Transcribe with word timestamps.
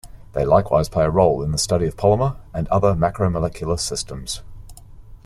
They 0.33 0.43
likewise 0.45 0.89
play 0.89 1.05
a 1.05 1.11
role 1.11 1.43
in 1.43 1.51
the 1.51 1.59
study 1.59 1.85
of 1.85 1.95
polymer 1.95 2.35
and 2.55 2.67
other 2.69 2.95
macromolecular 2.95 3.79
systems. 3.79 4.41